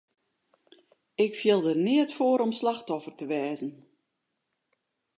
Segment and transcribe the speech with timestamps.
[1.23, 3.67] Ik fiel der neat foar om slachtoffer te wêze.